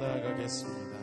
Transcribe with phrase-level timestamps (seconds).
[0.00, 0.98] 나아가겠습니다.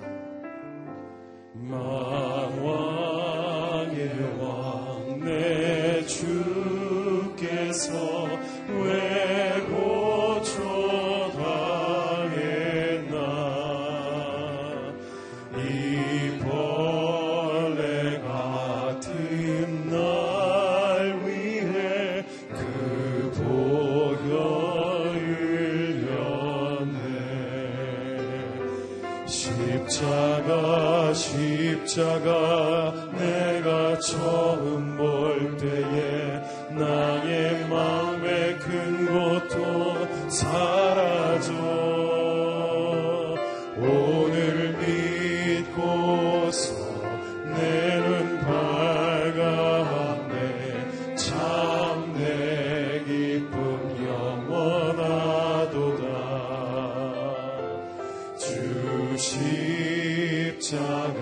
[60.69, 61.16] Son.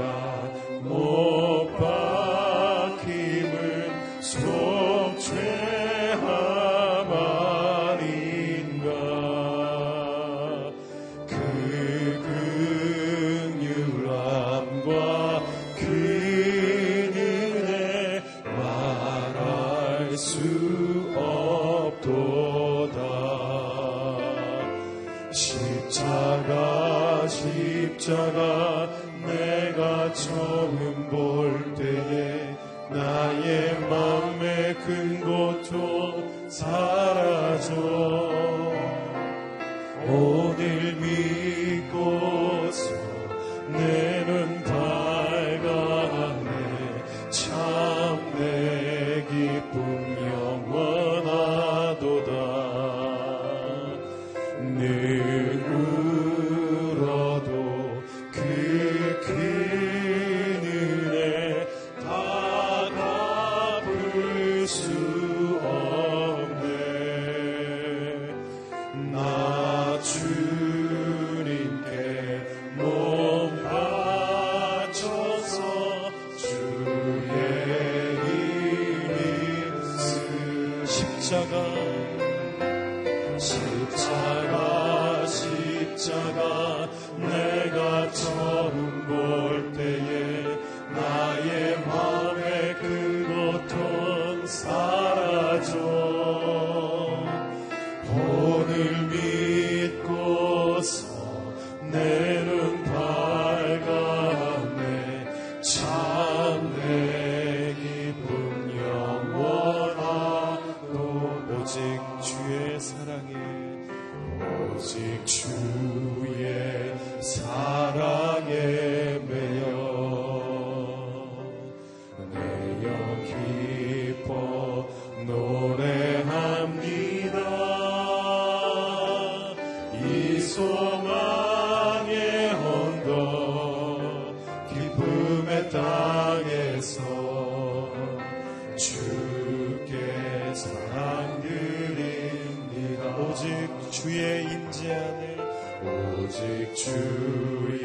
[145.85, 147.83] 오직 주의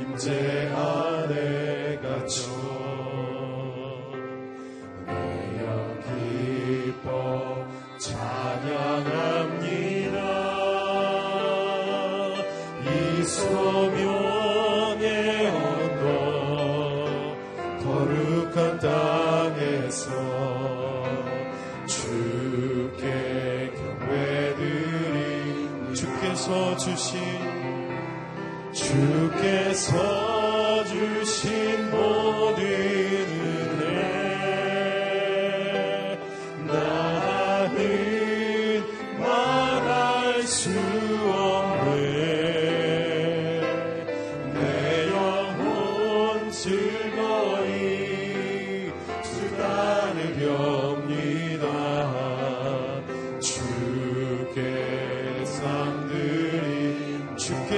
[0.00, 2.59] 임재 안에 갇혀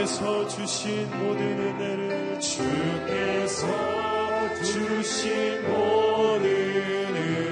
[0.03, 3.67] 주께서 주신 모든 은혜를 주께서
[4.57, 7.52] 주신 모든 은혜를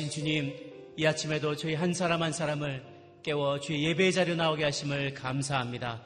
[0.00, 0.54] 살아계신 주님,
[0.96, 2.82] 이 아침에도 저희 한 사람 한 사람을
[3.22, 6.02] 깨워 주의 예배 자료 나오게 하심을 감사합니다.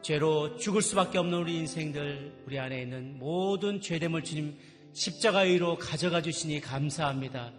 [0.00, 4.56] 죄로 죽을 수밖에 없는 우리 인생들, 우리 안에 있는 모든 죄됨을 주님
[4.94, 7.52] 십자가의 의로 가져가 주시니 감사합니다.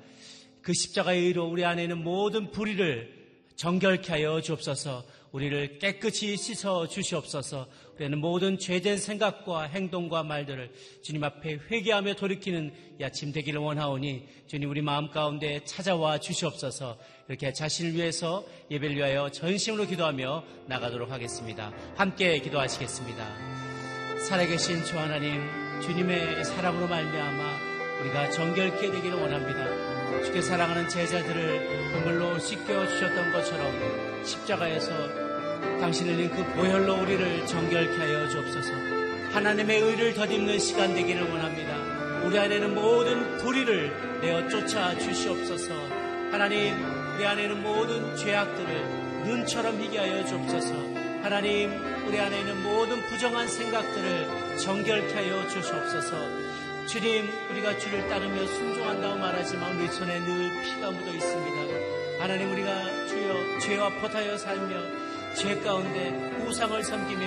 [0.63, 3.13] 그 십자가의 의로 우리 안에 있는 모든 불의를
[3.55, 10.71] 정결케 하여 주옵소서 우리를 깨끗이 씻어 주시옵소서 우리는 모든 죄된 생각과 행동과 말들을
[11.01, 17.51] 주님 앞에 회개하며 돌이키는 이 아침 되기를 원하오니 주님 우리 마음 가운데 찾아와 주시옵소서 이렇게
[17.51, 21.74] 자신을 위해서 예배를 위하여 전심으로 기도하며 나가도록 하겠습니다.
[21.95, 23.25] 함께 기도하시겠습니다.
[24.27, 25.41] 살아계신 주 하나님
[25.81, 30.24] 주님의 사랑으로 말미암아 우리가 정결케 되기를 원합니다.
[30.24, 35.23] 주께 사랑하는 제자들을 그물로 씻겨 주셨던 것처럼 십자가에서
[35.80, 38.71] 당신 흘린 그 보혈로 우리를 정결케 하여 주옵소서.
[39.31, 41.75] 하나님의 의를 덧입는 시간 되기를 원합니다.
[42.24, 45.74] 우리 안에는 모든 불의를 내어 쫓아 주시옵소서.
[46.31, 46.74] 하나님,
[47.15, 50.74] 우리 안에는 모든 죄악들을 눈처럼 희게 하여 주옵소서.
[51.21, 51.71] 하나님,
[52.06, 56.15] 우리 안에 있는 모든 부정한 생각들을 정결케 하여 주시옵소서.
[56.88, 62.19] 주님, 우리가 주를 따르며 순종한다고 말하지만 우리 손에 늘 피가 묻어 있습니다.
[62.19, 65.02] 하나님, 우리가 주여 죄와 포하여 살며
[65.35, 66.09] 죄 가운데
[66.45, 67.25] 우상을 섬기며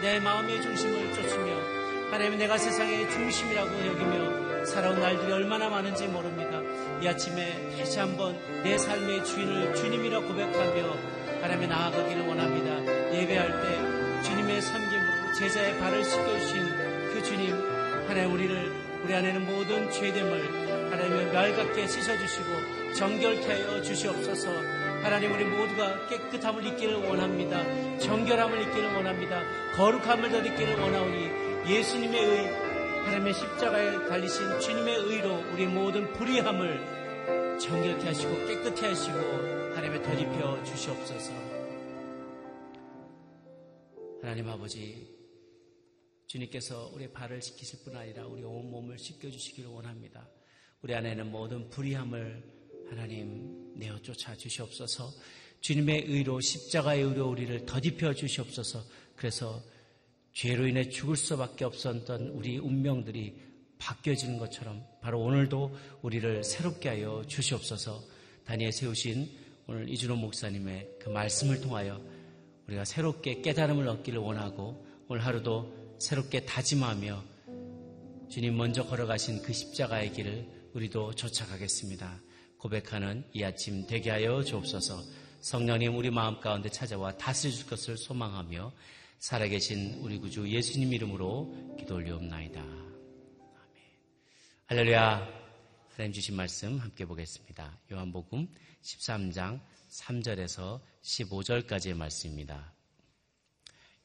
[0.00, 1.80] 내 마음의 중심을 쫓으며
[2.10, 6.60] 하나님 내가 세상의 중심이라고 여기며 살아온 날들이 얼마나 많은지 모릅니다.
[7.02, 10.96] 이 아침에 다시 한번 내 삶의 주인을 주님이라 고백하며
[11.42, 13.12] 하나님의 나아가기를 원합니다.
[13.14, 16.62] 예배할 때 주님의 섬김으로 제자의 발을 씻겨주신
[17.12, 17.52] 그 주님
[18.06, 18.72] 하나님 우리를
[19.04, 26.96] 우리 안에는 모든 죄됨을 하나님의 멸갛게 씻어주시고 정결케 하여 주시옵소서 하나님 우리 모두가 깨끗함을 잊기를
[26.96, 27.98] 원합니다.
[27.98, 29.42] 정결함을 잊기를 원합니다.
[29.74, 32.70] 거룩함을 더 잊기를 원하오니 예수님의 의
[33.04, 41.32] 하나님의 십자가에 달리신 주님의 의로 우리 모든 불의함을 정결케 하시고 깨끗해 하시고 하나님의 덧입혀 주시옵소서
[44.20, 45.18] 하나님 아버지
[46.26, 50.28] 주님께서 우리 발을 씻기실 뿐 아니라 우리 온 몸을 씻겨 주시기를 원합니다.
[50.82, 52.59] 우리 안에 는 모든 불의함을
[52.90, 55.12] 하나님 내어 쫓아 주시옵소서.
[55.60, 58.82] 주님의 의로 십자가의 의로 우리를 더딥혀 주시옵소서.
[59.14, 59.62] 그래서
[60.32, 63.36] 죄로 인해 죽을 수밖에 없었던 우리 운명들이
[63.78, 68.02] 바뀌어지는 것처럼 바로 오늘도 우리를 새롭게 하여 주시옵소서.
[68.44, 69.30] 다니에 세우신
[69.68, 72.00] 오늘 이준호 목사님의 그 말씀을 통하여
[72.66, 77.22] 우리가 새롭게 깨달음을 얻기를 원하고 오늘 하루도 새롭게 다짐하며
[78.28, 82.29] 주님 먼저 걸어가신 그 십자가의 길을 우리도 쫓아가겠습니다.
[82.60, 85.02] 고백하는 이 아침 되게 하여 주옵소서
[85.40, 88.70] 성령님 우리 마음 가운데 찾아와 다스릴 것을 소망하며
[89.18, 92.60] 살아계신 우리 구주 예수님 이름으로 기도 올리옵나이다.
[92.60, 92.92] 아멘.
[94.66, 95.40] 할렐루야.
[95.88, 97.78] 하나님 주신 말씀 함께 보겠습니다.
[97.92, 98.48] 요한복음
[98.82, 102.74] 13장 3절에서 15절까지의 말씀입니다.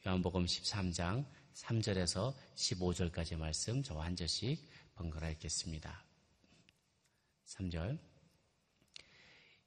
[0.06, 6.04] 요한복음 13장 3절에서 15절까지 말씀 저와 한 절씩 번갈아 읽겠습니다.
[7.44, 8.15] 3절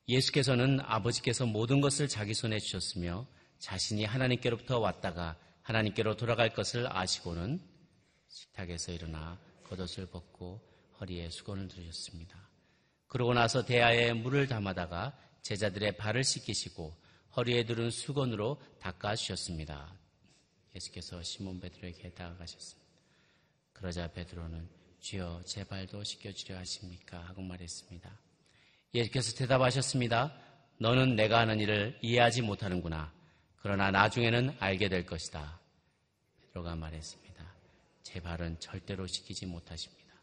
[0.09, 3.27] 예수께서는 아버지께서 모든 것을 자기 손에 주셨으며
[3.59, 7.61] 자신이 하나님께로부터 왔다가 하나님께로 돌아갈 것을 아시고는
[8.27, 10.61] 식탁에서 일어나 겉옷을 벗고
[10.99, 12.49] 허리에 수건을 들으셨습니다.
[13.07, 16.95] 그러고 나서 대야에 물을 담아다가 제자들의 발을 씻기시고
[17.35, 19.93] 허리에 두른 수건으로 닦아 주셨습니다.
[20.75, 22.89] 예수께서 시몬 베드로에게 다가가셨습니다.
[23.73, 24.67] 그러자 베드로는
[24.99, 27.19] 주여 제 발도 씻겨주려 하십니까?
[27.19, 28.28] 하고 말했습니다.
[28.93, 30.35] 예수께서 대답하셨습니다.
[30.79, 33.13] 너는 내가 하는 일을 이해하지 못하는구나.
[33.57, 35.59] 그러나 나중에는 알게 될 것이다.
[36.41, 37.45] 베드로가 말했습니다.
[38.03, 40.13] 제 발은 절대로 씻기지 못하십니다.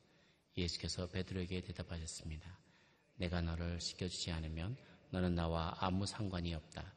[0.57, 2.59] 예수께서 베드로에게 대답하셨습니다.
[3.17, 4.77] 내가 너를 씻겨주지 않으면
[5.11, 6.95] 너는 나와 아무 상관이 없다.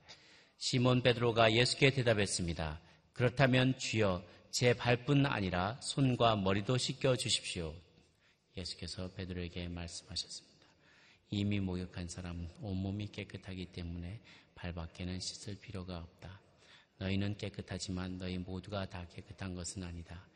[0.57, 2.79] 시몬 베드로가 예수께 대답했습니다.
[3.13, 7.73] 그렇다면 주여 제 발뿐 아니라 손과 머리도 씻겨 주십시오.
[8.57, 10.48] 예수께서 베드로에게 말씀하셨습니다.
[11.29, 14.21] 이미 목욕한 사람은 온몸이 깨끗하기 때문에
[14.55, 16.41] 발밖에는 씻을 필요가 없다.
[16.97, 20.27] 너희는 깨끗하지만 너희 모두가 다 깨끗한 것은 아니다.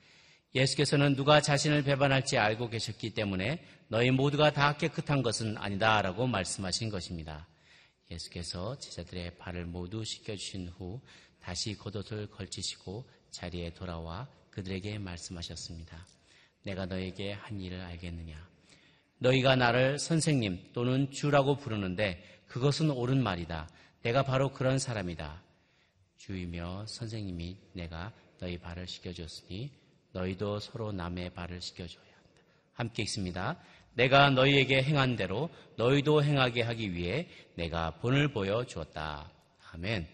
[0.55, 6.89] 예수께서는 누가 자신을 배반할지 알고 계셨기 때문에 너희 모두가 다 깨끗한 것은 아니다 라고 말씀하신
[6.89, 7.47] 것입니다.
[8.11, 11.01] 예수께서 제자들의 발을 모두 씻겨주신 후
[11.39, 16.05] 다시 겉옷을 걸치시고 자리에 돌아와 그들에게 말씀하셨습니다.
[16.63, 18.52] 내가 너에게 한 일을 알겠느냐?
[19.23, 23.69] 너희가 나를 선생님 또는 주라고 부르는데 그것은 옳은 말이다.
[24.01, 25.41] 내가 바로 그런 사람이다.
[26.17, 29.71] 주이며 선생님이 내가 너희 발을 씻겨줬으니
[30.11, 32.29] 너희도 서로 남의 발을 씻겨줘야 한다.
[32.73, 33.57] 함께 읽습니다.
[33.93, 39.31] 내가 너희에게 행한 대로 너희도 행하게 하기 위해 내가 본을 보여 주었다.
[39.71, 40.05] 아멘.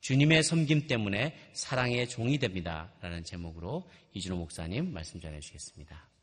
[0.00, 2.92] 주님의 섬김 때문에 사랑의 종이 됩니다.
[3.00, 6.15] 라는 제목으로 이준호 목사님 말씀 전해 주시겠습니다.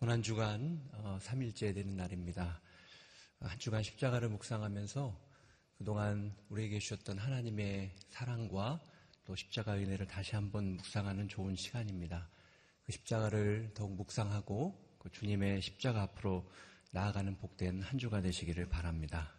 [0.00, 0.80] 고난주간
[1.20, 2.58] 3일째 어, 되는 날입니다.
[3.38, 5.14] 한 주간 십자가를 묵상하면서
[5.76, 8.80] 그동안 우리에게 주셨던 하나님의 사랑과
[9.26, 12.30] 또 십자가 은혜를 다시 한번 묵상하는 좋은 시간입니다.
[12.82, 16.50] 그 십자가를 더욱 묵상하고 그 주님의 십자가 앞으로
[16.92, 19.34] 나아가는 복된 한 주가 되시기를 바랍니다.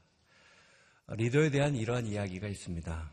[1.08, 3.12] 리더에 대한 이러한 이야기가 있습니다.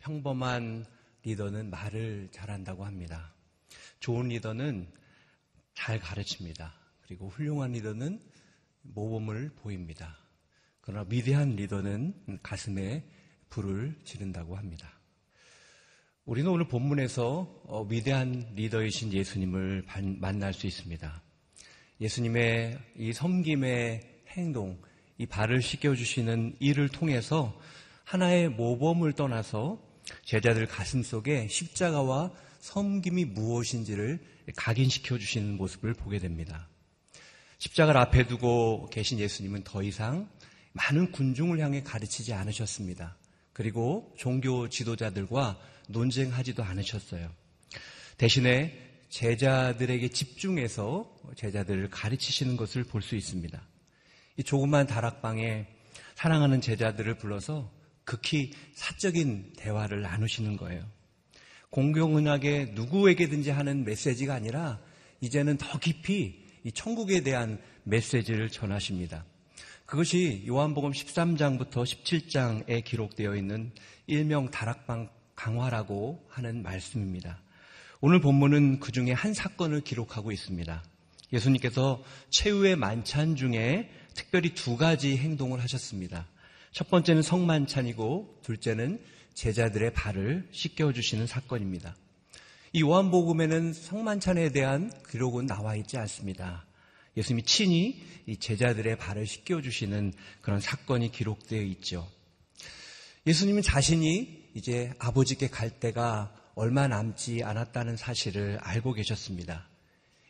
[0.00, 0.84] 평범한
[1.22, 3.32] 리더는 말을 잘한다고 합니다.
[4.00, 5.02] 좋은 리더는
[5.74, 6.72] 잘 가르칩니다.
[7.02, 8.20] 그리고 훌륭한 리더는
[8.82, 10.18] 모범을 보입니다.
[10.80, 13.04] 그러나 위대한 리더는 가슴에
[13.48, 14.90] 불을 지른다고 합니다.
[16.24, 19.84] 우리는 오늘 본문에서 어, 위대한 리더이신 예수님을
[20.18, 21.22] 만날 수 있습니다.
[22.00, 24.80] 예수님의 이 섬김의 행동,
[25.18, 27.58] 이 발을 씻겨주시는 일을 통해서
[28.04, 29.80] 하나의 모범을 떠나서
[30.24, 32.32] 제자들 가슴 속에 십자가와
[32.64, 34.24] 섬김이 무엇인지를
[34.56, 36.66] 각인시켜 주시는 모습을 보게 됩니다.
[37.58, 40.30] 십자가를 앞에 두고 계신 예수님은 더 이상
[40.72, 43.18] 많은 군중을 향해 가르치지 않으셨습니다.
[43.52, 47.30] 그리고 종교 지도자들과 논쟁하지도 않으셨어요.
[48.16, 48.80] 대신에
[49.10, 53.62] 제자들에게 집중해서 제자들을 가르치시는 것을 볼 수 있습니다.
[54.38, 55.66] 이 조그만 다락방에
[56.14, 57.70] 사랑하는 제자들을 불러서
[58.04, 61.03] 극히 사적인 대화를 나누시는 거예요.
[61.74, 64.78] 공공연하게 누구에게든지 하는 메시지가 아니라
[65.20, 69.24] 이제는 더 깊이 이 천국에 대한 메시지를 전하십니다.
[69.84, 73.72] 그것이 요한복음 13장부터 17장에 기록되어 있는
[74.06, 77.42] 일명 다락방 강화라고 하는 말씀입니다.
[78.00, 80.80] 오늘 본문은 그 중에 한 사건을 기록하고 있습니다.
[81.32, 86.28] 예수님께서 최후의 만찬 중에 특별히 두 가지 행동을 하셨습니다.
[86.70, 89.00] 첫 번째는 성만찬이고 둘째는
[89.34, 91.96] 제자들의 발을 씻겨주시는 사건입니다.
[92.72, 96.64] 이 요한복음에는 성만찬에 대한 기록은 나와 있지 않습니다.
[97.16, 102.08] 예수님이 친히 이 제자들의 발을 씻겨주시는 그런 사건이 기록되어 있죠.
[103.26, 109.68] 예수님은 자신이 이제 아버지께 갈 때가 얼마 남지 않았다는 사실을 알고 계셨습니다.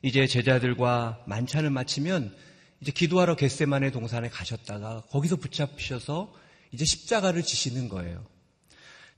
[0.03, 2.35] 이제 제자들과 만찬을 마치면
[2.81, 6.35] 이제 기도하러 겟세만의 동산에 가셨다가 거기서 붙잡히셔서
[6.73, 8.34] 이제 십자가를 지시는 거예요.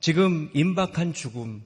[0.01, 1.63] 지금 임박한 죽음,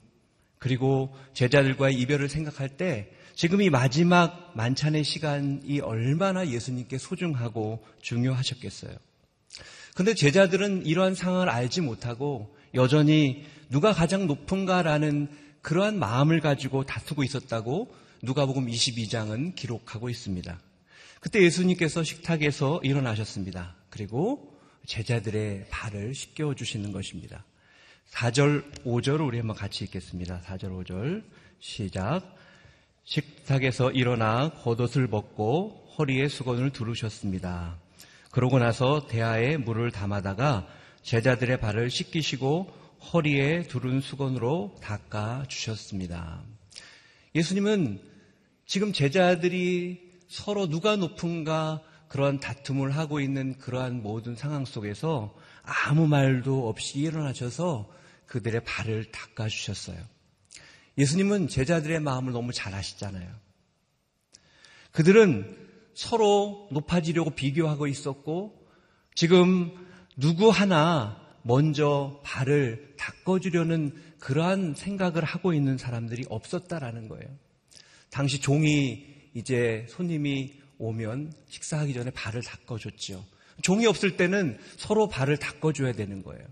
[0.59, 8.93] 그리고 제자들과의 이별을 생각할 때 지금 이 마지막 만찬의 시간이 얼마나 예수님께 소중하고 중요하셨겠어요.
[9.95, 15.29] 근데 제자들은 이러한 상황을 알지 못하고 여전히 누가 가장 높은가라는
[15.63, 20.61] 그러한 마음을 가지고 다투고 있었다고 누가복음 22장은 기록하고 있습니다.
[21.21, 23.77] 그때 예수님께서 식탁에서 일어나셨습니다.
[23.89, 27.45] 그리고 제자들의 발을 씻겨 주시는 것입니다.
[28.11, 30.41] 4절, 5절을 우리 한번 같이 읽겠습니다.
[30.45, 31.23] 4절, 5절.
[31.61, 32.37] 시작.
[33.05, 37.79] 식탁에서 일어나 겉옷을 벗고 허리에 수건을 두르셨습니다.
[38.31, 40.67] 그러고 나서 대야에 물을 담아다가
[41.03, 42.73] 제자들의 발을 씻기시고
[43.13, 46.43] 허리에 두른 수건으로 닦아 주셨습니다.
[47.35, 48.01] 예수님은
[48.67, 56.69] 지금 제자들이 서로 누가 높은가 그러한 다툼을 하고 있는 그러한 모든 상황 속에서 아무 말도
[56.69, 57.91] 없이 일어나셔서
[58.27, 59.99] 그들의 발을 닦아주셨어요.
[60.99, 63.29] 예수님은 제자들의 마음을 너무 잘 아시잖아요.
[64.93, 65.57] 그들은
[65.95, 68.67] 서로 높아지려고 비교하고 있었고
[69.15, 69.73] 지금
[70.17, 77.29] 누구 하나 먼저 발을 닦아주려는 그러한 생각을 하고 있는 사람들이 없었다라는 거예요.
[78.11, 83.25] 당시 종이 이제 손님이 오면 식사하기 전에 발을 닦아줬죠.
[83.63, 86.45] 종이 없을 때는 서로 발을 닦아줘야 되는 거예요.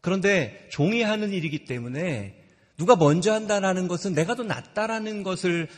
[0.00, 2.42] 그런데 종이 하는 일이기 때문에
[2.76, 5.68] 누가 먼저 한다라는 것은 내가 더 낫다라는 것을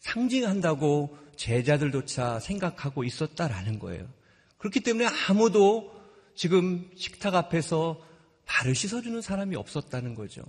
[0.00, 4.08] 상징한다고 제자들조차 생각하고 있었다라는 거예요.
[4.56, 5.92] 그렇기 때문에 아무도
[6.34, 8.00] 지금 식탁 앞에서
[8.46, 10.42] 발을 씻어주는 사람이 없었다는 거죠.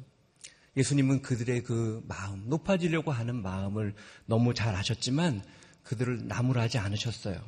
[0.77, 3.93] 예수님은 그들의 그 마음, 높아지려고 하는 마음을
[4.25, 5.43] 너무 잘 아셨지만
[5.83, 7.39] 그들을 나무라지 않으셨어요.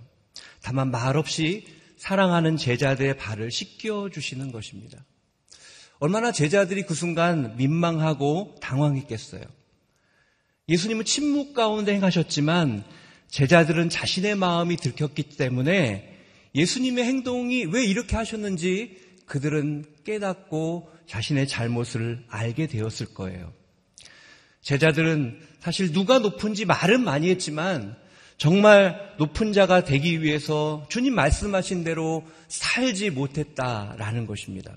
[0.61, 1.65] 다만 말없이
[2.01, 5.05] 사랑하는 제자들의 발을 씻겨 주시는 것입니다.
[5.99, 9.43] 얼마나 제자들이 그 순간 민망하고 당황했겠어요.
[10.67, 12.83] 예수님은 침묵 가운데 행하셨지만
[13.27, 16.17] 제자들은 자신의 마음이 들켰기 때문에
[16.55, 23.53] 예수님의 행동이 왜 이렇게 하셨는지 그들은 깨닫고 자신의 잘못을 알게 되었을 거예요.
[24.61, 27.95] 제자들은 사실 누가 높은지 말은 많이 했지만
[28.41, 34.75] 정말 높은 자가 되기 위해서 주님 말씀하신 대로 살지 못했다라는 것입니다.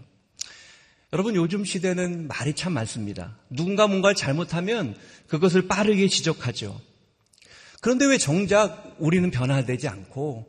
[1.15, 3.39] 여러분 요즘 시대는 말이 참 많습니다.
[3.49, 4.95] 누군가 뭔가를 잘못하면
[5.29, 6.79] 그것을 빠르게 지적하죠.
[7.81, 10.45] 그런데 왜 정작 우리는 변화되지 않고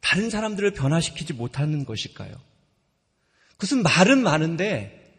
[0.00, 2.34] 다른 사람들을 변화시키지 못하는 것일까요?
[3.58, 5.12] 그것은 말은 많은데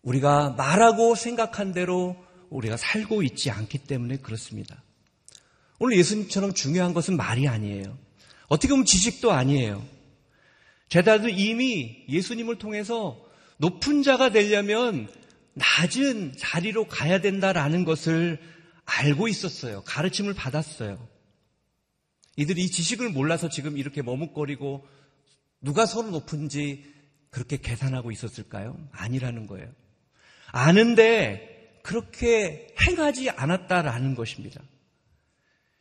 [0.00, 2.16] 우리가 말하고 생각한 대로
[2.48, 4.82] 우리가 살고 있지 않기 때문에 그렇습니다.
[5.78, 7.98] 오늘 예수님처럼 중요한 것은 말이 아니에요.
[8.48, 9.86] 어떻게 보면 지식도 아니에요.
[10.88, 13.20] 제자도 이미 예수님을 통해서
[13.58, 15.08] 높은 자가 되려면
[15.54, 18.38] 낮은 자리로 가야 된다라는 것을
[18.84, 19.82] 알고 있었어요.
[19.84, 21.08] 가르침을 받았어요.
[22.36, 24.86] 이들이 이 지식을 몰라서 지금 이렇게 머뭇거리고
[25.60, 26.84] 누가 서로 높은지
[27.30, 28.78] 그렇게 계산하고 있었을까요?
[28.92, 29.68] 아니라는 거예요.
[30.52, 34.62] 아는데 그렇게 행하지 않았다라는 것입니다.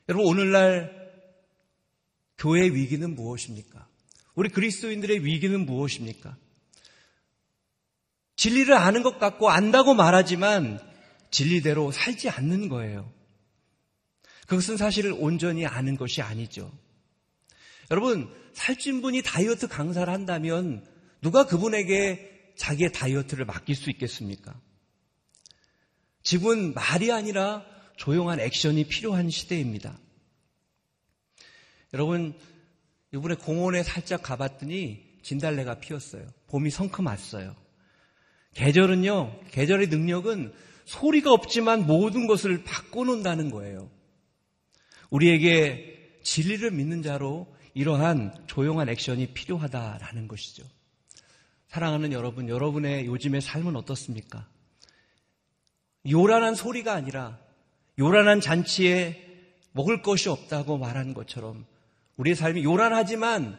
[0.07, 1.11] 여러분, 오늘날
[2.37, 3.87] 교회의 위기는 무엇입니까?
[4.35, 6.37] 우리 그리스도인들의 위기는 무엇입니까?
[8.35, 10.79] 진리를 아는 것 같고 안다고 말하지만
[11.31, 13.11] 진리대로 살지 않는 거예요.
[14.47, 16.71] 그것은 사실 온전히 아는 것이 아니죠.
[17.89, 20.85] 여러분, 살찐 분이 다이어트 강사를 한다면
[21.21, 24.53] 누가 그분에게 자기의 다이어트를 맡길 수 있겠습니까?
[26.21, 29.97] 지금은 말이 아니라 조용한 액션이 필요한 시대입니다.
[31.93, 32.37] 여러분,
[33.13, 36.27] 이번에 공원에 살짝 가봤더니 진달래가 피었어요.
[36.47, 37.55] 봄이 성큼 왔어요.
[38.53, 40.53] 계절은요, 계절의 능력은
[40.85, 43.89] 소리가 없지만 모든 것을 바꿔놓는다는 거예요.
[45.09, 50.63] 우리에게 진리를 믿는 자로 이러한 조용한 액션이 필요하다라는 것이죠.
[51.67, 54.47] 사랑하는 여러분, 여러분의 요즘의 삶은 어떻습니까?
[56.09, 57.39] 요란한 소리가 아니라
[57.99, 59.21] 요란한 잔치에
[59.71, 61.65] 먹을 것이 없다고 말하는 것처럼
[62.17, 63.57] 우리의 삶이 요란하지만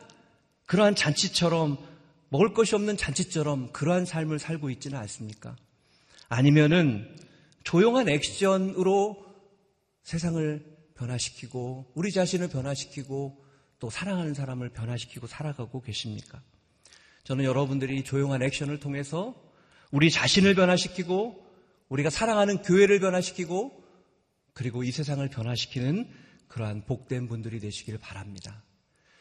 [0.66, 1.78] 그러한 잔치처럼
[2.28, 5.56] 먹을 것이 없는 잔치처럼 그러한 삶을 살고 있지는 않습니까?
[6.28, 7.14] 아니면은
[7.64, 9.24] 조용한 액션으로
[10.02, 13.44] 세상을 변화시키고 우리 자신을 변화시키고
[13.78, 16.40] 또 사랑하는 사람을 변화시키고 살아가고 계십니까?
[17.24, 19.34] 저는 여러분들이 조용한 액션을 통해서
[19.90, 21.44] 우리 자신을 변화시키고
[21.88, 23.85] 우리가 사랑하는 교회를 변화시키고
[24.56, 26.08] 그리고 이 세상을 변화시키는
[26.48, 28.64] 그러한 복된 분들이 되시기를 바랍니다.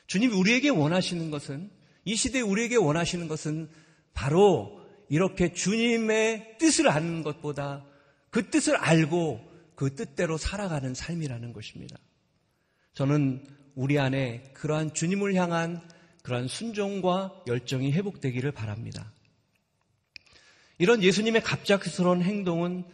[0.08, 1.70] 주님이 우리에게 원하시는 것은
[2.06, 3.70] 이 시대에 우리에게 원하시는 것은
[4.14, 7.86] 바로 이렇게 주님의 뜻을 아는 것보다
[8.30, 9.42] 그 뜻을 알고
[9.76, 11.98] 그 뜻대로 살아가는 삶이라는 것입니다.
[12.94, 13.46] 저는
[13.76, 15.82] 우리 안에 그러한 주님을 향한
[16.24, 19.12] 그러한 순종과 열정이 회복되기를 바랍니다.
[20.78, 22.86] 이런 예수님의 갑작스러운 행동은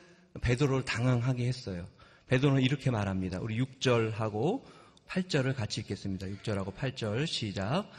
[0.42, 1.88] 베드로를 당황하게 했어요.
[2.32, 3.40] 베드로는 이렇게 말합니다.
[3.42, 4.62] 우리 6절하고
[5.10, 6.28] 8절을 같이 읽겠습니다.
[6.28, 7.92] 6절하고 8절 시작.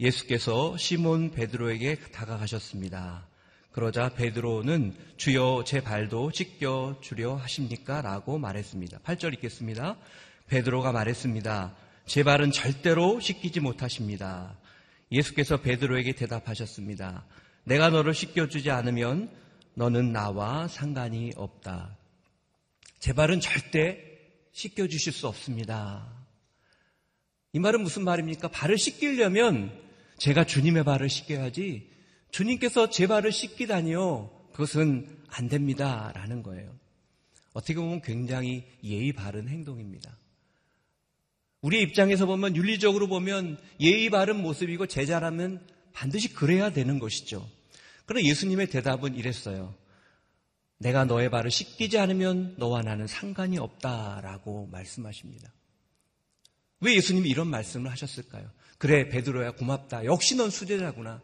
[0.00, 3.28] 예수께서 시몬 베드로에게 다가가셨습니다.
[3.72, 8.00] 그러자 베드로는 주여 제 발도 찢겨 주려 하십니까?
[8.00, 9.00] 라고 말했습니다.
[9.00, 9.98] 8절 읽겠습니다.
[10.46, 11.76] 베드로가 말했습니다.
[12.06, 14.56] 제 발은 절대로 씻기지 못하십니다.
[15.12, 17.26] 예수께서 베드로에게 대답하셨습니다.
[17.64, 19.28] 내가 너를 씻겨주지 않으면
[19.74, 21.98] 너는 나와 상관이 없다.
[23.04, 24.02] 제 발은 절대
[24.52, 26.10] 씻겨주실 수 없습니다.
[27.52, 28.48] 이 말은 무슨 말입니까?
[28.48, 29.78] 발을 씻기려면
[30.16, 31.90] 제가 주님의 발을 씻겨야지
[32.30, 34.30] 주님께서 제 발을 씻기다니요.
[34.52, 36.12] 그것은 안 됩니다.
[36.14, 36.74] 라는 거예요.
[37.52, 40.16] 어떻게 보면 굉장히 예의 바른 행동입니다.
[41.60, 45.60] 우리 입장에서 보면 윤리적으로 보면 예의 바른 모습이고 제자라면
[45.92, 47.46] 반드시 그래야 되는 것이죠.
[48.06, 49.74] 그러나 예수님의 대답은 이랬어요.
[50.78, 55.52] 내가 너의 발을 씻기지 않으면 너와 나는 상관이 없다라고 말씀하십니다.
[56.80, 58.50] 왜 예수님이 이런 말씀을 하셨을까요?
[58.78, 60.04] 그래 베드로야 고맙다.
[60.04, 61.22] 역시 넌 수제자구나.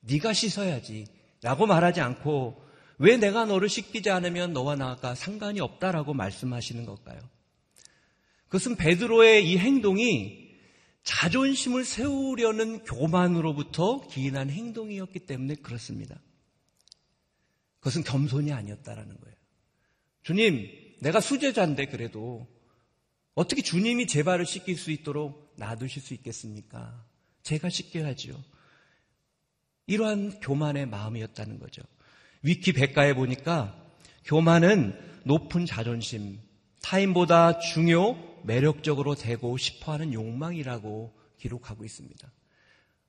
[0.00, 1.06] 네가 씻어야지.
[1.42, 2.62] 라고 말하지 않고
[2.98, 7.20] 왜 내가 너를 씻기지 않으면 너와 나가 상관이 없다라고 말씀하시는 걸까요?
[8.46, 10.50] 그것은 베드로의 이 행동이
[11.04, 16.20] 자존심을 세우려는 교만으로부터 기인한 행동이었기 때문에 그렇습니다.
[17.82, 19.36] 그것은 겸손이 아니었다라는 거예요.
[20.22, 22.46] 주님, 내가 수제자인데 그래도
[23.34, 27.04] 어떻게 주님이 제 발을 씻길 수 있도록 놔두실 수 있겠습니까?
[27.42, 28.40] 제가 씻겨야지요.
[29.86, 31.82] 이러한 교만의 마음이었다는 거죠.
[32.42, 33.76] 위키 백과에 보니까
[34.24, 36.38] 교만은 높은 자존심,
[36.82, 42.30] 타인보다 중요, 매력적으로 되고 싶어 하는 욕망이라고 기록하고 있습니다.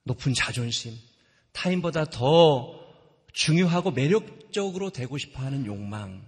[0.02, 0.98] 높은 자존심,
[1.52, 2.83] 타인보다 더
[3.34, 6.26] 중요하고 매력적으로 되고 싶어 하는 욕망.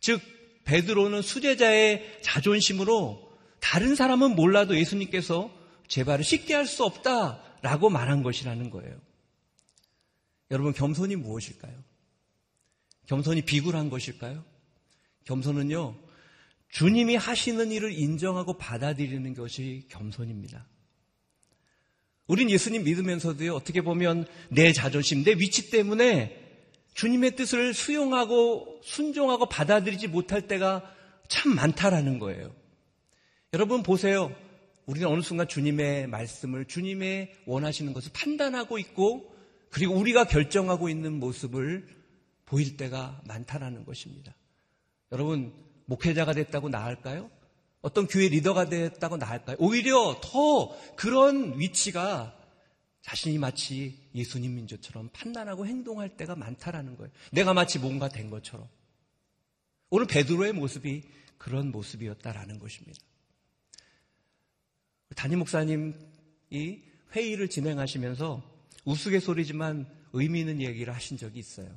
[0.00, 0.20] 즉,
[0.64, 5.54] 베드로는 수제자의 자존심으로 다른 사람은 몰라도 예수님께서
[5.86, 9.00] 제 발을 씻게 할 수 없다라고 말한 것이라는 거예요.
[10.50, 11.82] 여러분 겸손이 무엇일까요?
[13.06, 14.44] 겸손이 비굴한 것일까요?
[15.24, 15.96] 겸손은요,
[16.68, 20.66] 주님이 하시는 일을 인정하고 받아들이는 것이 겸손입니다.
[22.26, 26.42] 우린 예수님 믿으면서도요, 어떻게 보면 내 자존심, 내 위치 때문에
[26.94, 30.82] 주님의 뜻을 수용하고 순종하고 받아들이지 못할 때가
[31.28, 32.54] 참 많다라는 거예요.
[33.52, 34.34] 여러분 보세요.
[34.86, 39.34] 우리는 어느 순간 주님의 말씀을 주님의 원하시는 것을 판단하고 있고
[39.70, 41.86] 그리고 우리가 결정하고 있는 모습을
[42.46, 44.34] 보일 때가 많다라는 것입니다.
[45.12, 45.52] 여러분
[45.86, 47.30] 목회자가 됐다고 나을까요?
[47.86, 49.56] 어떤 교회 리더가 됐다고 나을까요?
[49.60, 52.36] 오히려 더 그런 위치가
[53.00, 57.12] 자신이 마치 예수님 민족처럼 판단하고 행동할 때가 많다라는 거예요.
[57.30, 58.68] 내가 마치 뭔가 된 것처럼.
[59.90, 61.04] 오늘 베드로의 모습이
[61.38, 62.98] 그런 모습이었다라는 것입니다.
[65.14, 65.94] 담임 목사님이
[67.14, 68.42] 회의를 진행하시면서
[68.84, 71.70] 우스갯소리지만 의미 있는 얘기를 하신 적이 있어요.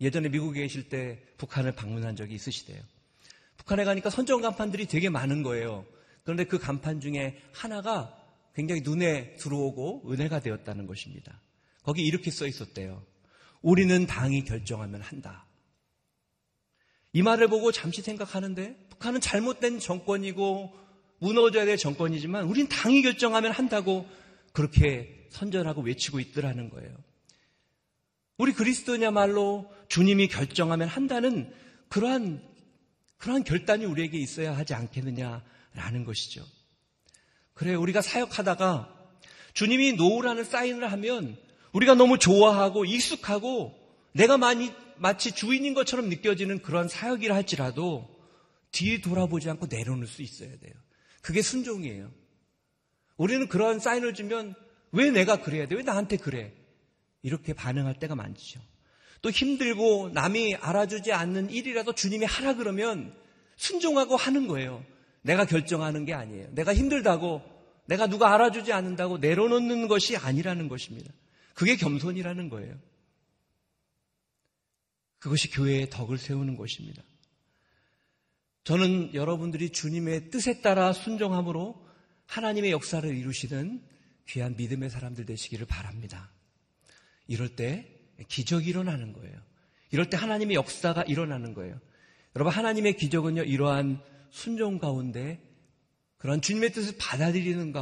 [0.00, 2.82] 예전에 미국에 계실 때 북한을 방문한 적이 있으시대요.
[3.62, 5.86] 북한에 가니까 선정 간판들이 되게 많은 거예요.
[6.24, 8.16] 그런데 그 간판 중에 하나가
[8.54, 11.40] 굉장히 눈에 들어오고 은혜가 되었다는 것입니다.
[11.82, 13.04] 거기 이렇게 써 있었대요.
[13.60, 15.46] 우리는 당이 결정하면 한다.
[17.12, 20.72] 이 말을 보고 잠시 생각하는데 북한은 잘못된 정권이고
[21.18, 24.08] 무너져야 될 정권이지만 우린 당이 결정하면 한다고
[24.52, 26.92] 그렇게 선전하고 외치고 있더라는 거예요.
[28.38, 31.52] 우리 그리스도냐말로 주님이 결정하면 한다는
[31.88, 32.51] 그러한
[33.22, 36.44] 그러한 결단이 우리에게 있어야 하지 않겠느냐라는 것이죠.
[37.54, 38.92] 그래 우리가 사역하다가
[39.54, 41.38] 주님이 노우라는 사인을 하면
[41.72, 43.78] 우리가 너무 좋아하고 익숙하고
[44.10, 48.08] 내가 많이 마치 주인인 것처럼 느껴지는 그런 사역이라 할지라도
[48.72, 50.74] 뒤에 돌아보지 않고 내려놓을 수 있어야 돼요.
[51.20, 52.10] 그게 순종이에요.
[53.16, 54.56] 우리는 그런 사인을 주면
[54.90, 55.76] 왜 내가 그래야 돼?
[55.76, 56.52] 왜 나한테 그래?
[57.22, 58.60] 이렇게 반응할 때가 많죠.
[59.22, 63.14] 또 힘들고 남이 알아주지 않는 일이라도 주님이 하라 그러면
[63.56, 64.84] 순종하고 하는 거예요.
[65.22, 66.48] 내가 결정하는 게 아니에요.
[66.52, 67.40] 내가 힘들다고
[67.86, 71.12] 내가 누가 알아주지 않는다고 내려놓는 것이 아니라는 것입니다.
[71.54, 72.76] 그게 겸손이라는 거예요.
[75.20, 77.02] 그것이 교회의 덕을 세우는 것입니다.
[78.64, 81.80] 저는 여러분들이 주님의 뜻에 따라 순종함으로
[82.26, 83.82] 하나님의 역사를 이루시는
[84.28, 86.30] 귀한 믿음의 사람들 되시기를 바랍니다.
[87.28, 87.91] 이럴 때
[88.28, 89.38] 기적이 일어나는 거예요.
[89.90, 91.78] 이럴 때 하나님의 역사가 일어나는 거예요.
[92.34, 95.40] 여러분, 하나님의 기적은요, 이러한 순종 가운데,
[96.16, 97.72] 그런 주님의 뜻을 받아들이는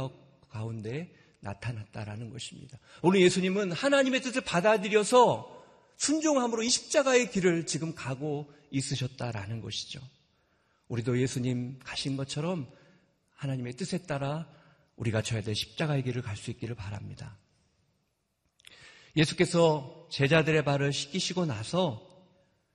[0.49, 2.77] 가운데 나타났다라는 것입니다.
[3.01, 5.63] 오늘 예수님은 하나님의 뜻을 받아들여서
[5.97, 9.99] 순종함으로 이 십자가의 길을 지금 가고 있으셨다라는 것이죠.
[10.87, 12.67] 우리도 예수님 가신 것처럼
[13.35, 14.47] 하나님의 뜻에 따라
[14.95, 17.37] 우리가 져야 될 십자가의 길을 갈 수 있기를 바랍니다.
[19.15, 22.05] 예수께서 제자들의 발을 씻기시고 나서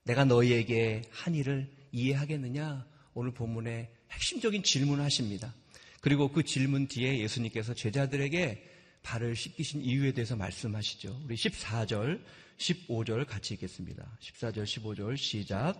[0.04, 2.86] 내가 너희에게 한 일을 이해하겠느냐?
[3.12, 5.54] 오늘 본문에 핵심적인 질문을 하십니다.
[6.00, 8.62] 그리고 그 질문 뒤에 예수님께서 제자들에게
[9.02, 11.20] 발을 씻기신 이유에 대해서 말씀하시죠.
[11.24, 12.22] 우리 14절,
[12.56, 14.18] 15절 같이 읽겠습니다.
[14.20, 15.74] 14절, 15절 시작.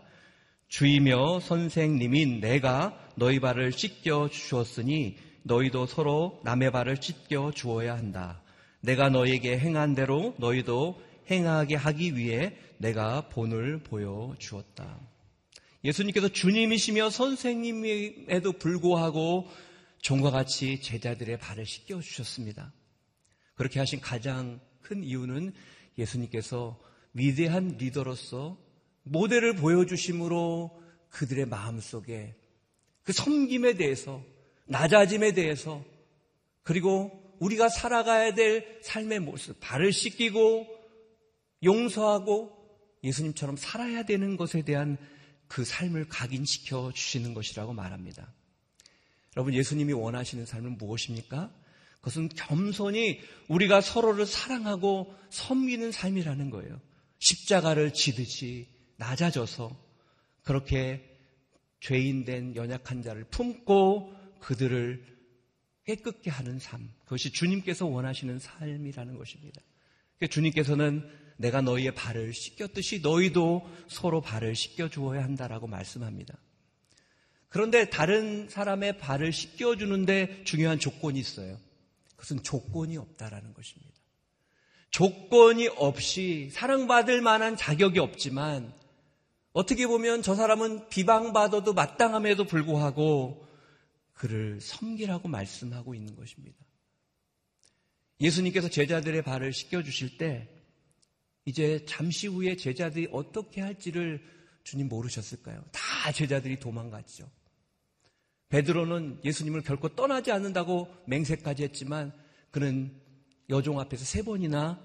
[0.68, 8.42] 주이며 선생님인 내가 너희 발을 씻겨 주었으니 너희도 서로 남의 발을 씻겨 주어야 한다.
[8.80, 15.00] 내가 너희에게 행한 대로 너희도 행하게 하기 위해 내가 본을 보여 주었다.
[15.84, 19.48] 예수님께서 주님이시며 선생님에도 불구하고
[20.02, 22.72] 종과 같이 제자들의 발을 씻겨 주셨습니다.
[23.54, 25.52] 그렇게 하신 가장 큰 이유는
[25.98, 26.78] 예수님께서
[27.12, 28.58] 위대한 리더로서
[29.04, 32.34] 모델을 보여주심으로 그들의 마음 속에
[33.02, 34.22] 그 섬김에 대해서,
[34.66, 35.84] 낮아짐에 대해서,
[36.64, 40.66] 그리고 우리가 살아가야 될 삶의 모습, 발을 씻기고
[41.66, 42.57] 용서하고
[43.05, 44.96] 예수님처럼 살아야 되는 것에 대한
[45.48, 48.33] 그 삶을 각인시켜 주시는 것이라고 말합니다.
[49.37, 51.52] 여러분, 예수님이 원하시는 삶은 무엇입니까?
[51.96, 56.81] 그것은 겸손히 우리가 서로를 사랑하고 섬기는 삶이라는 거예요.
[57.18, 59.76] 십자가를 지듯이 낮아져서
[60.42, 61.05] 그렇게
[61.81, 65.05] 죄인된 연약한 자를 품고 그들을
[65.85, 66.88] 깨끗게 하는 삶.
[67.05, 69.61] 그것이 주님께서 원하시는 삶이라는 것입니다.
[70.31, 76.37] 주님께서는 내가 너희의 발을 씻겼듯이 너희도 서로 발을 씻겨 주어야 한다라고 말씀합니다.
[77.49, 81.59] 그런데 다른 사람의 발을 씻겨 주는데 중요한 조건이 있어요.
[82.11, 83.94] 그것은 조건이 없다라는 것입니다.
[84.90, 88.72] 조건이 없이 사랑받을 만한 자격이 없지만
[89.53, 93.46] 어떻게 보면 저 사람은 비방받아도 마땅함에도 불구하고
[94.12, 96.57] 그를 섬기라고 말씀하고 있는 것입니다.
[98.20, 100.49] 예수님께서 제자들의 발을 씻겨주실 때
[101.46, 104.22] 이제 잠시 후에 제자들이 어떻게 할지를
[104.64, 105.64] 주님 모르셨을까요?
[105.72, 107.30] 다 제자들이 도망갔죠.
[108.48, 112.12] 베드로는 예수님을 결코 떠나지 않는다고 맹세까지 했지만
[112.50, 113.00] 그는
[113.48, 114.85] 여종 앞에서 세 번이나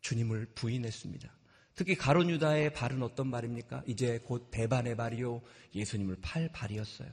[0.00, 1.30] 주님을 부인했습니다.
[1.74, 3.82] 특히 가론 유다의 발은 어떤 발입니까?
[3.86, 5.42] 이제 곧 배반의 발이요
[5.74, 7.08] 예수님을 팔 발이었어요.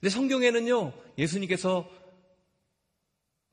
[0.00, 1.90] 근데 성경에는요 예수님께서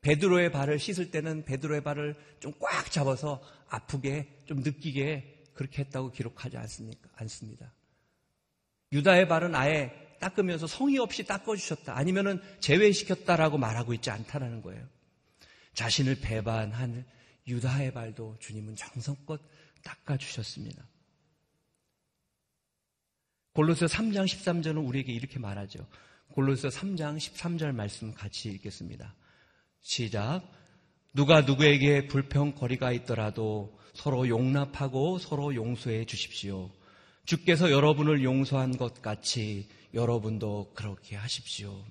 [0.01, 6.57] 베드로의 발을 씻을 때는 베드로의 발을 좀 꽉 잡아서 아프게 좀 느끼게 그렇게 했다고 기록하지
[6.57, 7.09] 않습니까?
[7.15, 7.73] 않습니다.
[8.91, 11.95] 유다의 발은 아예 닦으면서 성의 없이 닦아주셨다.
[11.95, 14.87] 아니면은 제외시켰다라고 말하고 있지 않다라는 거예요.
[15.73, 17.05] 자신을 배반한
[17.47, 19.41] 유다의 발도 주님은 정성껏
[19.83, 20.83] 닦아주셨습니다.
[23.53, 25.87] 골로새 3장 13절은 우리에게 이렇게 말하죠.
[26.33, 29.15] 골로새 3장 13절 말씀 같이 읽겠습니다.
[29.81, 30.41] 시작.
[31.15, 36.69] 누가 누구에게 불평거리가 있더라도 서로 용납하고 서로 용서해 주십시오.
[37.23, 41.85] 주께서 여러분을 용서한 것 같이 여러분도 그렇게 하십시오.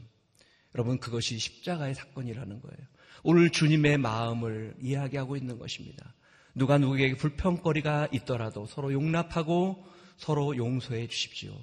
[0.75, 2.79] 여러분, 그것이 십자가의 사건이라는 거예요.
[3.23, 6.13] 오늘 주님의 마음을 이야기하고 있는 것입니다.
[6.55, 9.87] 누가 누구에게 불평거리가 있더라도 서로 용납하고
[10.19, 11.59] 서로 용서해 주십시오.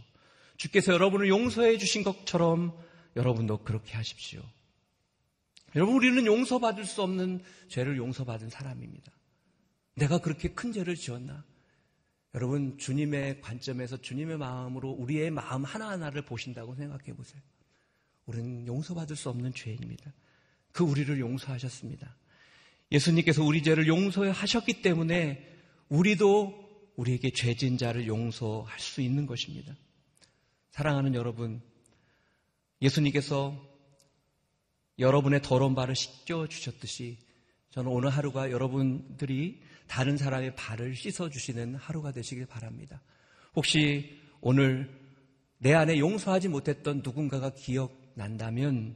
[0.58, 2.76] 주께서 여러분을 용서해 주신 것처럼
[3.16, 4.42] 여러분도 그렇게 하십시오.
[5.76, 9.12] 여러분, 우리는 용서받을 수 없는 죄를 용서받은 사람입니다.
[9.96, 11.46] 내가 그렇게 큰 죄를 지었나?
[12.34, 17.42] 여러분, 주님의 관점에서 주님의 마음으로 우리의 마음 하나하나를 보신다고 생각해 보세요.
[18.26, 20.14] 우리는 용서받을 수 없는 죄인입니다.
[20.72, 22.16] 그 우리를 용서하셨습니다.
[22.92, 25.48] 예수님께서 우리 죄를 용서하셨기 때문에
[25.90, 29.76] 우리도 우리에게 죄진 자를 용서할 수 있는 것입니다.
[30.72, 31.62] 사랑하는 여러분,
[32.82, 33.71] 예수님께서
[35.00, 37.18] 여러분의 더러운 발을 씻겨 주셨듯이
[37.72, 43.02] 저는 오늘 하루가 여러분들이 다른 사람의 발을 씻어 주시는 하루가 되시길 바랍니다.
[43.56, 44.90] 혹시 오늘
[45.58, 48.96] 내 안에 용서하지 못했던 누군가가 기억난다면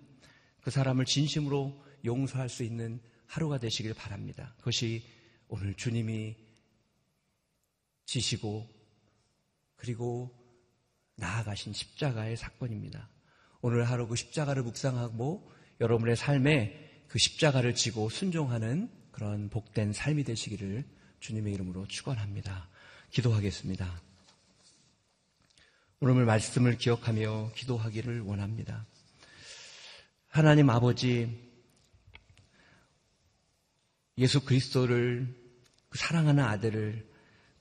[0.61, 4.53] 그 사람을 진심으로 용서할 수 있는 하루가 되시길 바랍니다.
[4.57, 5.03] 그것이
[5.47, 6.35] 오늘 주님이
[8.05, 8.67] 지시고
[9.75, 10.35] 그리고
[11.15, 13.09] 나아가신 십자가의 사건입니다.
[13.61, 20.83] 오늘 하루 그 십자가를 묵상하고 여러분의 삶에 그 십자가를 지고 순종하는 그런 복된 삶이 되시기를
[21.19, 22.69] 주님의 이름으로 축원합니다.
[23.11, 24.01] 기도하겠습니다.
[26.01, 28.85] 오늘 말씀을 기억하며 기도하기를 원합니다.
[30.27, 31.45] 하나님 아버지
[34.17, 35.33] 예수 그리스도를
[35.89, 37.09] 그 사랑하는 아들을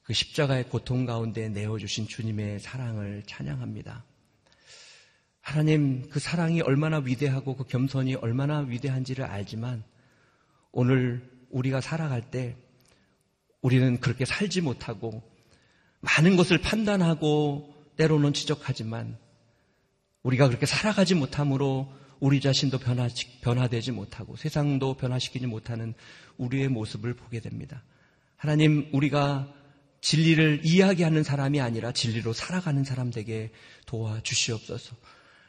[0.03, 4.05] 그 십자가의 고통 가운데 내어 주신 주님의 사랑을 찬양합니다.
[5.45, 9.85] 하나님 그 사랑이 얼마나 위대하고 그 겸손이 얼마나 위대한지를 알지만
[10.73, 12.57] 오늘 우리가 살아갈 때
[13.61, 15.23] 우리는 그렇게 살지 못하고
[16.01, 19.19] 많은 것을 판단하고 때로는 지적하지만
[20.23, 23.07] 우리가 그렇게 살아가지 못함으로 우리 자신도 변화,
[23.43, 25.93] 변화되지 못하고 세상도 변화시키지 못하는
[26.39, 27.83] 우리의 모습을 보게 됩니다.
[28.37, 29.53] 하나님, 우리가
[30.01, 33.53] 진리를 이야기하는 사람이 아니라 진리로 살아가는 사람 되게
[33.85, 34.97] 도와주시옵소서.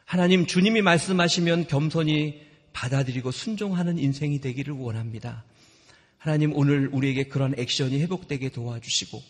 [0.06, 2.40] 하나님, 주님이 말씀하시면 겸손히
[2.72, 5.44] 받아들이고 순종하는 인생이 되기를 원합니다.
[6.16, 9.20] 하나님, 오늘 우리에게 그런 액션이 회복되게 도와주시고,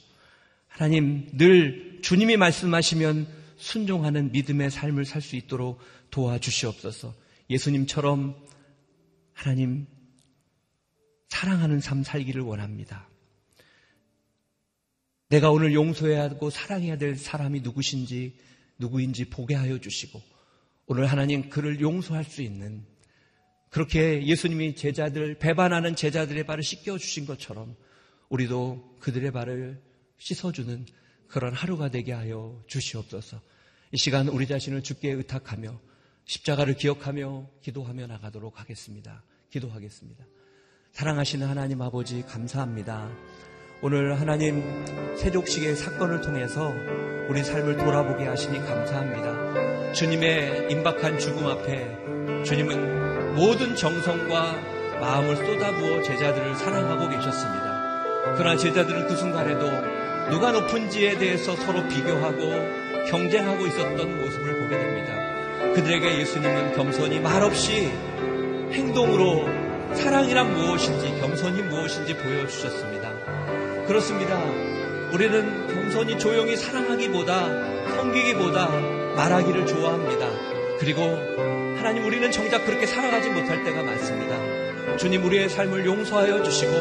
[0.69, 7.15] 하나님, 늘 주님이 말씀하시면 순종하는 믿음의 삶을 살 수 있도록 도와주시옵소서.
[7.49, 8.37] 예수님처럼
[9.33, 9.87] 하나님
[11.29, 13.09] 사랑하는 삶 살기를 원합니다.
[15.31, 18.37] 내가 오늘 용서해야 하고 사랑해야 될 사람이 누구신지
[18.79, 20.36] 누구인지 보게 하여 주시고
[20.87, 22.85] 오늘 하나님 그를 용서할 수 있는
[23.71, 27.77] 그렇게 예수님이 제자들 배반하는 제자들의 발을 씻겨 주신 것처럼
[28.29, 29.83] 우리도 그들의 발을
[30.19, 30.87] 씻어주는
[31.29, 33.41] 그런 하루가 되게 하여 주시옵소서.
[33.93, 35.79] 이 시간 우리 자신을 주께 의탁하며
[36.25, 39.25] 십자가를 기억하며 기도하며 나가도록 하겠습니다.
[39.51, 40.25] 기도하겠습니다.
[40.93, 43.11] 사랑하시는 하나님 아버지 감사합니다.
[43.83, 44.63] 오늘 하나님
[45.17, 46.73] 세족식의 사건을 통해서
[47.29, 49.66] 우리 삶을 돌아보게 하시니 감사합니다.
[49.93, 58.35] 주님의 임박한 죽음 앞에 주님은 모든 정성과 마음을 쏟아부어 제자들을 사랑하고 계셨습니다.
[58.37, 59.71] 그러나 제자들은 그 순간에도
[60.31, 65.75] 누가 높은지에 대해서 서로 비교하고 경쟁하고 있었던 모습을 보게 됩니다.
[65.75, 67.93] 그들에게 예수님은 겸손히 말없이
[68.73, 69.47] 행동으로
[69.95, 73.13] 사랑이란 무엇인지 겸손이 무엇인지 보여주셨습니다.
[73.87, 74.37] 그렇습니다.
[75.13, 80.29] 우리는 겸손히 조용히 사랑하기보다 섬기기보다 말하기를 좋아합니다.
[80.79, 81.01] 그리고
[81.77, 84.37] 하나님 우리는 정작 그렇게 살아가지 못할 때가 많습니다.
[84.97, 86.73] 주님 우리의 삶을 용서하여 주시고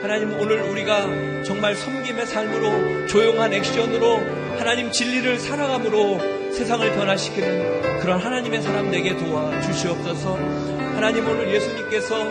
[0.00, 4.16] 하나님 오늘 우리가 정말 섬김의 삶으로 조용한 액션으로
[4.58, 10.34] 하나님 진리를 살아감으로 세상을 변화시키는 그런 하나님의 사람 되게 도와 주시옵소서.
[10.94, 12.30] 하나님 오늘 예수님께서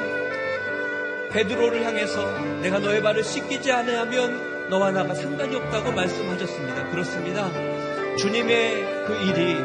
[1.31, 6.89] 베드로를 향해서 내가 너의 발을 씻기지 않으면 너와 나가 상관이 없다고 말씀하셨습니다.
[6.89, 7.70] 그렇습니다.
[8.17, 9.56] 주님의 그 일이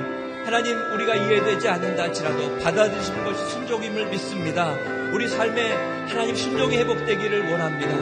[0.45, 4.75] 하나님 우리가 이해되지 않는다 할지라도 받아들이시는 것이 순종임을 믿습니다.
[5.13, 5.73] 우리 삶에
[6.07, 7.93] 하나님 순종이 회복되기를 원합니다.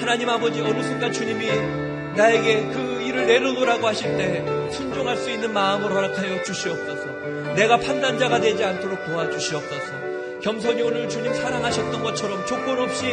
[0.00, 1.46] 하나님 아버지 어느 순간 주님이
[2.16, 7.04] 나에게 그 일을 내려놓으라고 하실 때 순종할 수 있는 마음을 허락하여 주시옵소서.
[7.54, 10.40] 내가 판단자가 되지 않도록 도와주시옵소서.
[10.40, 13.06] 겸손히 오늘 주님 사랑하셨던 것처럼 조건 없이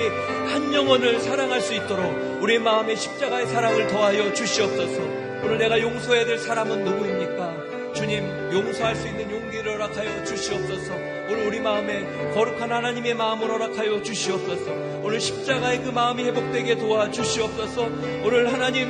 [0.47, 5.26] 한 영혼을 사랑할 수 있도록 우리 마음의 십자가의 사랑을 더하여 주시옵소서.
[5.47, 7.93] 오늘 내가 용서해야 될 사람은 누구입니까?
[7.93, 10.93] 주님 용서할 수 있는 용기를 허락하여 주시옵소서.
[10.93, 14.71] 오늘 우리 마음에 거룩한 하나님의 마음을 허락하여 주시옵소서.
[15.03, 17.83] 오늘 십자가의 그 마음이 회복되게 도와 주시옵소서.
[18.25, 18.89] 오늘 하나님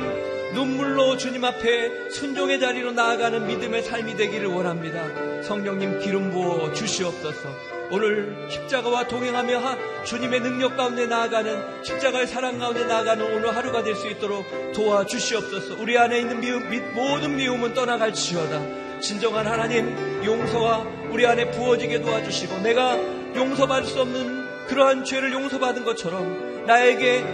[0.52, 5.42] 눈물로 주님 앞에 순종의 자리로 나아가는 믿음의 삶이 되기를 원합니다.
[5.44, 7.77] 성령님 기름 부어 주시옵소서.
[7.90, 14.08] 오늘 십자가와 동행하며 주님의 능력 가운데 나아가는 십자가의 사랑 가운데 나아가는 오늘 하루가 될 수
[14.08, 15.76] 있도록 도와주시옵소서.
[15.80, 16.62] 우리 안에 있는 미움,
[16.94, 19.00] 모든 미움은 떠나갈지어다.
[19.00, 22.96] 진정한 하나님 용서와 우리 안에 부어지게 도와주시고 내가
[23.34, 27.24] 용서받을 수 없는 그러한 죄를 용서받은 것처럼 나에게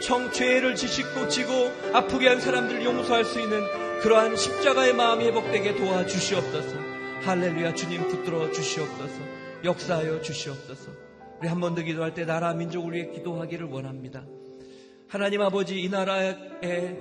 [0.00, 3.64] 청 죄를 지식고 지고 아프게 한 사람들을 용서할 수 있는
[4.02, 6.76] 그러한 십자가의 마음이 회복되게 도와주시옵소서.
[7.22, 9.31] 할렐루야 주님 붙들어 주시옵소서.
[9.64, 10.90] 역사하여 주시옵소서.
[11.40, 14.24] 우리 한 번 더 기도할 때 나라 민족을 위해 기도하기를 원합니다.
[15.08, 16.98] 하나님 아버지 이 나라의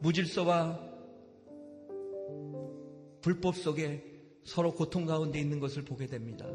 [0.00, 0.78] 무질서와
[3.20, 4.04] 불법 속에
[4.44, 6.46] 서로 고통 가운데 있는 것을 보게 됩니다.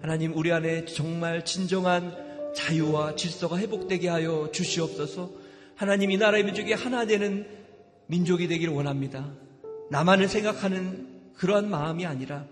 [0.00, 5.32] 하나님 우리 안에 정말 진정한 자유와 질서가 회복되게 하여 주시옵소서.
[5.76, 7.46] 하나님 이 나라의 민족이 하나 되는
[8.06, 9.34] 민족이 되기를 원합니다.
[9.90, 12.46] 나만을 생각하는 그러한 마음이 아니라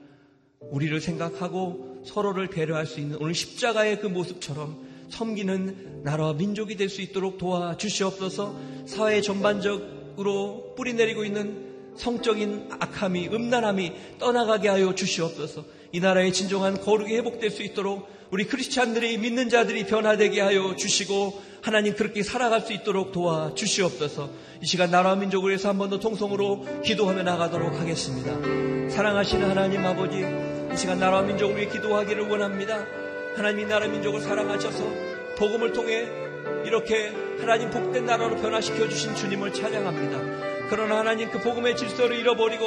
[0.71, 4.77] 우리를 생각하고 서로를 배려할 수 있는 오늘 십자가의 그 모습처럼
[5.11, 13.93] 섬기는 나라와 민족이 될 수 있도록 도와주시옵소서 사회 전반적으로 뿌리 내리고 있는 성적인 악함이, 음란함이
[14.19, 20.41] 떠나가게 하여 주시옵소서 이 나라의 진정한 거룩이 회복될 수 있도록 우리 크리스찬들이 믿는 자들이 변화되게
[20.41, 24.31] 하여 주시고 하나님 그렇게 살아갈 수 있도록 도와 주시옵소서.
[24.63, 28.33] 이 시간 나라와 민족을 위해서 한 번 더 통성으로 기도하며 나가도록 하겠습니다.
[28.91, 30.23] 사랑하시는 하나님 아버지,
[30.73, 32.87] 이 시간 나라와 민족을 위해 기도하기를 원합니다.
[33.37, 34.85] 하나님 이 나라 민족을 사랑하셔서
[35.37, 36.09] 복음을 통해
[36.65, 40.69] 이렇게 하나님 복된 나라로 변화시켜 주신 주님을 찬양합니다.
[40.71, 42.65] 그러나 하나님 그 복음의 질서를 잃어버리고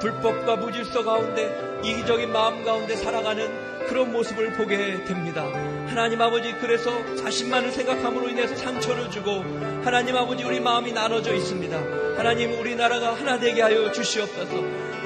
[0.00, 5.44] 불법과 무질서 가운데 이기적인 마음 가운데 살아가는 그런 모습을 보게 됩니다.
[5.86, 9.42] 하나님 아버지 그래서 자신만을 생각함으로 인해서 상처를 주고
[9.82, 11.78] 하나님 아버지 우리 마음이 나눠져 있습니다.
[12.18, 14.54] 하나님 우리나라가 하나 되게 하여 주시옵소서.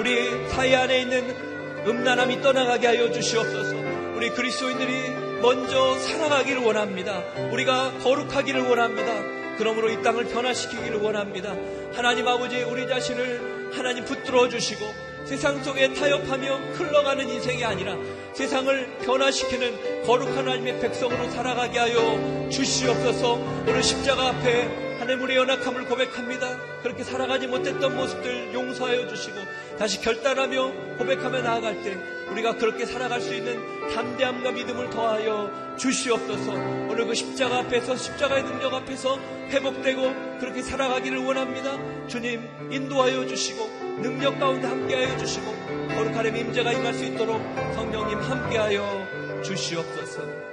[0.01, 1.52] 우리 사회 안에 있는
[1.87, 3.75] 음란함이 떠나가게 하여 주시옵소서.
[4.17, 7.23] 우리 그리스도인들이 먼저 살아가기를 원합니다.
[7.51, 9.13] 우리가 거룩하기를 원합니다.
[9.59, 11.55] 그러므로 이 땅을 변화시키기를 원합니다.
[11.93, 14.87] 하나님 아버지 우리 자신을 하나님 붙들어 주시고
[15.25, 17.97] 세상 속에 타협하며 흘러가는 인생이 아니라
[18.35, 26.57] 세상을 변화시키는 거룩한 하나님의 백성으로 살아가게 하여 주시옵소서 오늘 십자가 앞에 하나님의 연약함을 고백합니다.
[26.83, 29.37] 그렇게 살아가지 못했던 모습들 용서하여 주시고
[29.77, 31.97] 다시 결단하며 고백하며 나아갈 때
[32.31, 33.59] 우리가 그렇게 살아갈 수 있는
[33.93, 39.19] 담대함과 믿음을 더하여 주시옵소서 오늘 그 십자가 앞에서 십자가의 능력 앞에서
[39.49, 42.07] 회복되고 그렇게 살아가기를 원합니다.
[42.07, 43.67] 주님 인도하여 주시고
[44.03, 45.53] 능력 가운데 함께하여 주시고
[45.97, 47.43] 거룩한 임재가 임할 수 있도록
[47.75, 50.53] 성령님 함께하여 주시옵소서.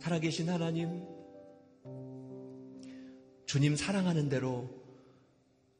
[0.00, 1.04] 살아계신 하나님,
[3.50, 4.70] 주님 사랑하는 대로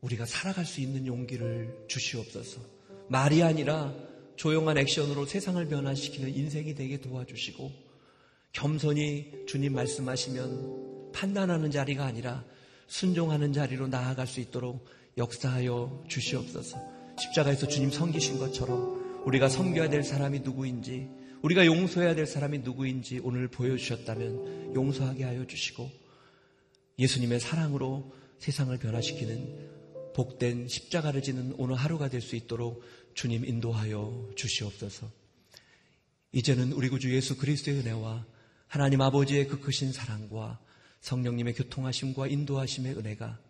[0.00, 2.60] 우리가 살아갈 수 있는 용기를 주시옵소서.
[3.06, 3.94] 말이 아니라
[4.34, 7.70] 조용한 액션으로 세상을 변화시키는 인생이 되게 도와주시고
[8.52, 12.44] 겸손히 주님 말씀하시면 판단하는 자리가 아니라
[12.88, 14.84] 순종하는 자리로 나아갈 수 있도록
[15.16, 16.76] 역사하여 주시옵소서.
[17.20, 21.08] 십자가에서 주님 섬기신 것처럼 우리가 섬겨야 될 사람이 누구인지,
[21.42, 26.09] 우리가 용서해야 될 사람이 누구인지 오늘 보여주셨다면 용서하게 하여 주시고
[27.00, 32.82] 예수님의 사랑으로 세상을 변화시키는 복된 십자가를 지는 오늘 하루가 될 수 있도록
[33.14, 35.10] 주님 인도하여 주시옵소서.
[36.32, 38.26] 이제는 우리 구주 예수 그리스도의 은혜와
[38.66, 40.60] 하나님 아버지의 그 크신 사랑과
[41.00, 43.40] 성령님의 교통하심과 인도하심의 은혜가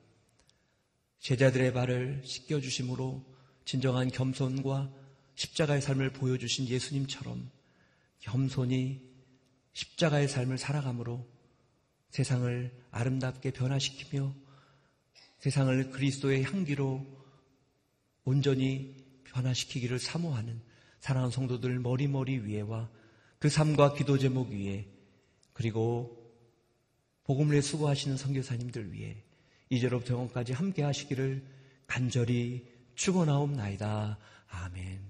[1.19, 3.25] 제자들의 발을 씻겨 주심으로
[3.65, 4.95] 진정한 겸손과
[5.35, 7.51] 십자가의 삶을 보여주신 예수님처럼
[8.21, 9.03] 겸손히
[9.73, 11.27] 십자가의 삶을 살아감으로
[12.11, 14.35] 세상을 아름답게 변화시키며
[15.39, 17.07] 세상을 그리스도의 향기로
[18.25, 20.61] 온전히 변화시키기를 사모하는
[21.01, 22.91] 사랑하는 성도들 머리머리 위에와
[23.39, 24.87] 그 삶과 기도 제목 위에
[25.53, 26.17] 그리고
[27.25, 29.23] 복음을 수고하시는 선교사님들 위해
[29.71, 31.43] 이제로부터 영원까지 함께 하시기를
[31.87, 34.19] 간절히 축원하옵나이다.
[34.49, 35.10] 아멘.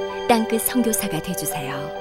[0.31, 2.00] 땅끝 성교사가 되주세요